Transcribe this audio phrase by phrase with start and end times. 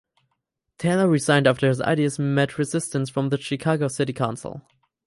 [0.79, 4.63] Taylor resigned after his ideas met resistance from the Chicago City Council.